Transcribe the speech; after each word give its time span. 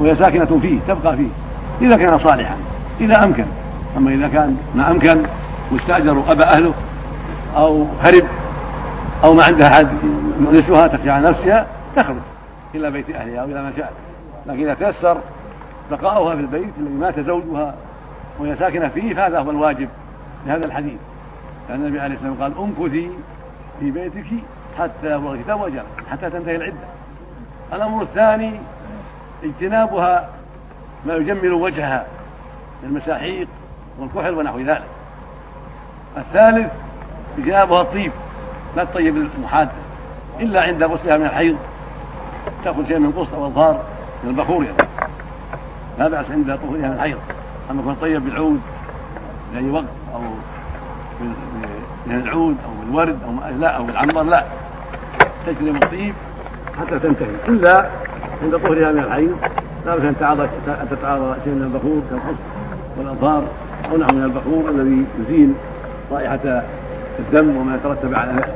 وهي 0.00 0.08
ساكنة 0.08 0.60
فيه 0.60 0.80
تبقى 0.88 1.16
فيه 1.16 1.28
إذا 1.80 1.96
كان 1.96 2.18
صالحا 2.26 2.56
إذا 3.00 3.14
أمكن. 3.26 3.44
أما 3.96 4.10
إذا 4.10 4.28
كان 4.28 4.56
ما 4.74 4.90
أمكن 4.90 5.26
واستأجر 5.72 6.12
أبى 6.12 6.44
أهله 6.56 6.74
أو 7.56 7.82
هرب 7.82 8.28
أو 9.24 9.32
ما 9.32 9.42
عندها 9.52 9.68
أحد 9.68 9.88
يؤنسها 10.40 10.86
تخشى 10.86 11.10
على 11.10 11.30
نفسها 11.30 11.66
تخرج 11.96 12.16
إلى 12.74 12.90
بيت 12.90 13.10
أهلها 13.10 13.40
أو 13.40 13.44
إلى 13.44 13.62
ما 13.62 13.72
شاءت 13.76 13.92
لكن 14.46 14.60
إذا 14.60 14.74
تيسر 14.74 15.18
بقاؤها 15.90 16.34
في 16.34 16.40
البيت 16.40 16.70
الذي 16.78 16.94
مات 16.94 17.20
زوجها 17.20 17.74
وهي 18.38 18.56
ساكنة 18.56 18.88
فيه 18.88 19.14
فهذا 19.14 19.38
هو 19.38 19.50
الواجب 19.50 19.88
لهذا 20.46 20.66
الحديث. 20.66 20.98
لأن 21.68 21.80
النبي 21.80 22.00
عليه 22.00 22.14
الصلاة 22.14 22.30
والسلام 22.30 22.52
قال 22.52 22.64
امكثي 22.64 23.10
في 23.80 23.90
بيتك 23.90 24.26
حتى 24.78 25.14
وجل 25.52 25.82
حتى 26.10 26.30
تنتهي 26.30 26.56
العدة. 26.56 26.74
الأمر 27.72 28.02
الثاني 28.02 28.52
اجتنابها 29.44 30.28
ما 31.06 31.14
يجمل 31.14 31.52
وجهها 31.52 32.06
من 32.82 32.88
المساحيق 32.88 33.48
والكحل 33.98 34.34
ونحو 34.34 34.58
ذلك. 34.58 34.82
الثالث 36.16 36.72
اجتنابها 37.38 37.82
الطيب 37.82 38.12
لا 38.76 38.84
تطيب 38.84 39.16
المحادة 39.16 39.70
إلا 40.40 40.62
عند 40.62 40.82
غسلها 40.82 41.16
من 41.16 41.26
الحيض 41.26 41.56
تأخذ 42.64 42.86
شيء 42.88 42.98
من 42.98 43.12
قسط 43.12 43.34
أو 43.34 43.46
أظهار 43.46 43.82
من 44.24 44.30
البخور 44.30 44.64
يعني. 44.64 44.76
لا 45.98 46.08
بأس 46.08 46.30
عند 46.30 46.58
طهورها 46.62 46.88
من 46.88 46.92
الحيض 46.92 47.18
أما 47.70 47.80
يكون 47.80 47.94
طيب 47.94 48.24
بالعود 48.24 48.60
لأي 49.54 49.70
وقت 49.70 49.84
أو 50.14 50.20
من 52.06 52.20
العود 52.24 52.56
أو 52.64 52.70
بالورد 52.84 53.18
أو 53.24 53.58
لا 53.58 53.68
أو 53.68 53.84
بالعنبر 53.84 54.22
لا. 54.22 54.44
تجتنب 55.46 55.84
الطيب 55.84 56.14
حتى 56.80 56.98
تنتهي. 56.98 57.34
إلا 57.48 57.90
عند 58.42 58.56
طهرها 58.56 58.92
من 58.92 58.98
الحيض 58.98 59.36
لا 59.86 59.94
بأس 59.94 60.04
أن 60.04 60.16
تتعاضى 60.16 60.42
أن 60.68 60.88
تتعاضى 60.90 61.36
شيء 61.44 61.52
من 61.52 61.62
البخور 61.62 62.02
كالقسط 62.10 62.40
والأظهار 62.98 63.44
أو 63.90 63.96
نحو 63.96 64.16
من 64.16 64.24
البخور 64.24 64.70
الذي 64.70 65.06
يزيل 65.18 65.54
رائحة 66.12 66.62
الدم 67.18 67.56
وما 67.56 67.74
يترتب 67.74 68.14
على 68.14 68.32
ذلك 68.32 68.54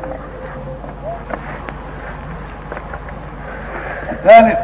الثالث 4.12 4.58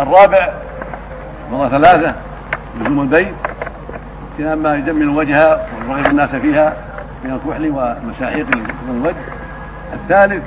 الرابع 0.00 0.52
مرة 1.52 1.68
ثلاثة 1.68 2.16
لزوم 2.80 3.00
البيت 3.00 3.34
اجتناب 4.32 4.58
ما 4.58 4.74
يجمل 4.74 5.08
وجهها 5.08 5.66
ويرغب 5.88 6.10
الناس 6.10 6.26
فيها 6.26 6.76
من 7.24 7.30
الكحل 7.30 7.70
والمساحيق 7.70 8.46
من 8.56 9.00
الوجه. 9.00 9.16
الثالث 9.94 10.44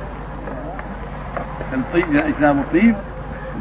الطيب 1.73 2.15
اجتناب 2.15 2.57
الطيب. 2.57 2.95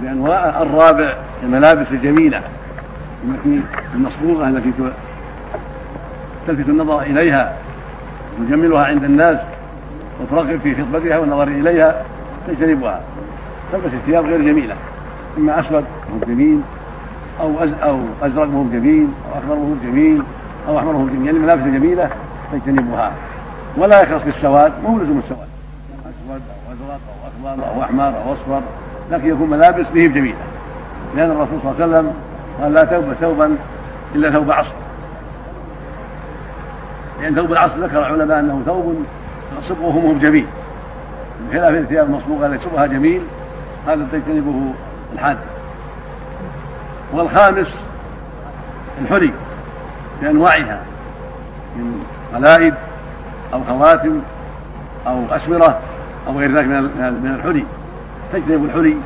بانواعه 0.02 0.62
الرابع 0.62 1.14
الملابس 1.42 1.86
الجميلة 1.90 2.42
التي 3.24 3.60
المصبوغة 3.94 4.48
التي 4.48 4.72
تلفت 6.46 6.68
النظر 6.68 7.02
إليها 7.02 7.56
وتجملها 8.40 8.84
عند 8.84 9.04
الناس 9.04 9.38
وترغب 10.20 10.60
في 10.60 10.74
خطبتها 10.74 11.18
والنظر 11.18 11.48
إليها 11.48 12.02
تجتنبها. 12.46 13.00
تلبس 13.72 13.92
الثياب 13.92 14.24
غير 14.24 14.40
جميلة 14.40 14.74
إما 15.38 15.60
أسود 15.60 15.84
وهو 16.10 16.18
جميل 16.26 16.60
أو 17.40 17.64
أز 17.64 17.70
أو 17.82 17.98
أزرق 18.22 18.48
وهو 18.48 18.64
جميل 18.64 19.08
أو 19.32 19.38
أخضر 19.38 19.54
وهو 19.54 19.74
جميل 19.82 20.22
أو 20.68 20.78
أحمر 20.78 20.96
وهو 20.96 21.06
جميل 21.06 21.26
يعني 21.26 21.38
الملابس 21.38 21.62
الجميلة 21.62 22.02
تجتنبها. 22.52 23.12
ولا 23.76 24.02
يخلص 24.02 24.22
بالسواد 24.24 24.72
مو 24.82 24.98
لزوم 24.98 25.18
السواد. 25.18 25.48
أسود 26.00 26.42
أو 26.50 26.72
أزرق 26.72 27.00
أو 27.44 27.50
أخضر 27.52 27.64
أو 27.74 27.82
أحمر 27.82 28.08
أو 28.08 28.32
أصفر 28.32 28.62
لكن 29.10 29.28
يكون 29.28 29.50
ملابس 29.50 29.86
به 29.94 30.06
جميلة. 30.06 30.38
لأن 31.16 31.30
الرسول 31.30 31.60
صلى 31.62 31.72
الله 31.72 31.82
عليه 31.82 31.92
وسلم 31.92 32.12
قال 32.60 32.72
لا 32.72 32.84
ثوب 32.84 33.12
ثوبا 33.20 33.56
إلا 34.14 34.30
ثوب 34.30 34.50
عصر. 34.50 34.72
لأن 37.20 37.34
ثوب 37.34 37.52
العصر 37.52 37.78
ذكر 37.78 37.98
العلماء 37.98 38.40
أنه 38.40 38.62
ثوب 38.66 39.04
صبغه 39.68 40.18
جميل. 40.18 40.46
بخلاف 41.48 41.70
الثياب 41.70 42.06
المصبوغة 42.06 42.46
التي 42.46 42.64
صبغها 42.64 42.86
جميل 42.86 43.22
هذا 43.86 44.06
تجتنبه 44.12 44.72
الحاد 45.12 45.36
والخامس 47.12 47.68
الحلي 49.02 49.32
بأنواعها 50.22 50.80
من 51.76 52.00
قلائد 52.34 52.74
أو 53.52 53.64
خواتم 53.64 54.20
أو 55.06 55.24
اسوره 55.30 55.78
أو 56.26 56.38
غير 56.38 56.52
ذلك 56.52 56.66
من 56.66 57.34
الحلي. 57.38 57.64
تجتنب 58.32 58.64
الحلي 58.64 58.96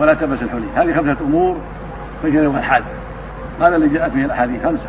ولا 0.00 0.14
تلبس 0.14 0.42
الحلي. 0.42 0.66
هذه 0.76 0.96
خمسة 0.96 1.16
أمور 1.20 1.56
تجتنب 2.22 2.56
الحاد 2.56 2.84
هذا 3.60 3.76
اللي 3.76 3.88
جاءت 3.88 4.12
به 4.12 4.24
الأحاديث 4.24 4.62
خمسة. 4.64 4.86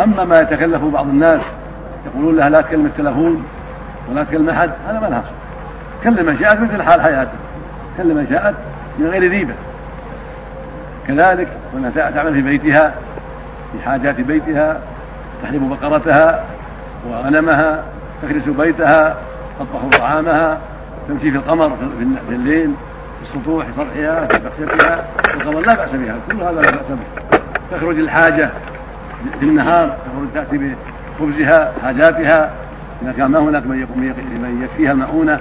أما 0.00 0.24
ما 0.24 0.38
يتكلف 0.38 0.82
بعض 0.82 1.08
الناس 1.08 1.40
يقولون 2.06 2.36
لها 2.36 2.48
لا 2.48 2.62
تكلم 2.62 2.86
التلفون 2.86 3.44
ولا 4.10 4.24
تكلم 4.24 4.50
أحد 4.50 4.70
هذا 4.88 5.00
ما 5.00 5.06
لها 5.06 5.24
كلم 6.04 6.26
من 6.26 6.38
شاءت 6.38 6.56
مثل 6.56 6.82
حال 6.82 7.02
حياته. 7.02 7.38
كلم 7.96 8.16
من 8.16 8.36
شاءت 8.36 8.54
من 8.98 9.06
غير 9.06 9.30
ريبه 9.30 9.54
كذلك 11.08 11.48
وانها 11.74 12.10
تعمل 12.10 12.34
في 12.34 12.42
بيتها 12.42 12.94
في 13.72 13.82
حاجات 13.84 14.20
بيتها 14.20 14.80
تحلب 15.42 15.70
بقرتها 15.70 16.44
وغنمها 17.08 17.82
تكرس 18.22 18.48
بيتها 18.48 19.16
تطبخ 19.58 19.98
طعامها 19.98 20.58
تمشي 21.08 21.30
في 21.30 21.36
القمر 21.36 21.76
في 22.28 22.34
الليل 22.34 22.70
في 23.18 23.36
السطوح 23.36 23.66
في 23.66 23.72
سطحها 23.72 24.26
في 24.26 24.38
بخشتها 24.38 25.04
القمر. 25.34 25.60
لا 25.60 25.74
بأس 25.74 25.90
بها 25.90 26.16
كل 26.30 26.40
هذا 26.40 26.52
لا 26.52 26.60
بأس 26.60 26.88
به. 26.90 27.38
تخرج 27.70 27.98
الحاجة 27.98 28.50
في 29.40 29.44
النهار 29.44 29.96
تخرج 30.06 30.28
تأتي 30.34 30.74
بخبزها 31.20 31.72
حاجاتها 31.82 32.50
إذا 33.02 33.12
كان 33.12 33.26
ما 33.26 33.38
هناك 33.38 33.66
من 33.66 34.60
يكفيها 34.62 34.92
المؤونة. 34.92 35.40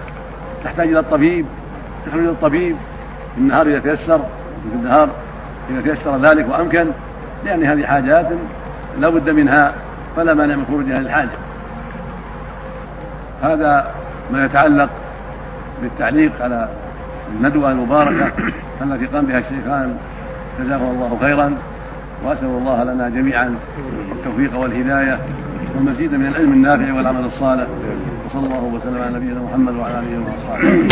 تحتاج 0.63 0.87
إلى 0.87 0.99
الطبيب 0.99 1.45
تخرج 2.05 2.19
إلى 2.19 2.29
الطبيب 2.29 2.75
في 3.35 3.41
النهار 3.41 3.67
إذا 3.67 3.79
تيسر 3.79 4.19
في 4.71 4.75
النهار 4.75 5.09
إذا 5.69 5.81
تيسر 5.81 6.17
ذلك 6.17 6.49
وأمكن 6.49 6.87
لأن 7.45 7.63
هذه 7.63 7.85
حاجات 7.85 8.25
لا 8.99 9.09
بد 9.09 9.29
منها 9.29 9.73
فلا 10.15 10.33
مانع 10.33 10.55
من 10.55 10.65
خروجها 10.65 10.93
للحاجة. 10.99 11.29
هذا 13.43 13.91
ما 14.31 14.45
يتعلق 14.45 14.89
بالتعليق 15.81 16.31
على 16.41 16.69
الندوة 17.37 17.71
المباركة 17.71 18.31
التي 18.81 19.05
قام 19.05 19.25
بها 19.25 19.39
الشيخان 19.39 19.97
جزاهم 20.59 20.91
الله 20.95 21.17
خيرا 21.21 21.57
وأسأل 22.23 22.45
الله 22.45 22.83
لنا 22.83 23.09
جميعا 23.09 23.55
التوفيق 24.11 24.59
والهداية 24.59 25.19
والمزيد 25.75 26.13
من 26.15 26.25
العلم 26.25 26.53
النافع 26.53 26.93
والعمل 26.93 27.25
الصالح. 27.25 27.67
وصلى 28.25 28.45
الله 28.45 28.63
وسلم 28.63 29.01
على 29.01 29.15
نبينا 29.15 29.41
محمد 29.41 29.75
وعلى 29.75 29.99
آله 29.99 30.19
واصحابه 30.19 30.83